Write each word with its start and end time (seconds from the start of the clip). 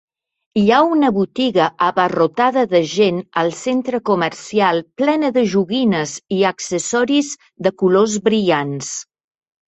Hi 0.59 0.63
ha 0.75 0.77
una 0.91 1.09
botiga 1.15 1.65
abarrotada 1.87 2.61
de 2.71 2.79
gent 2.93 3.19
al 3.41 3.51
centre 3.57 3.99
comercial 4.09 4.81
plena 5.01 5.29
de 5.35 5.43
joguines 5.51 6.13
i 6.37 6.39
accessoris 6.53 7.29
de 7.67 7.73
colors 7.83 8.17
brillants. 8.29 8.89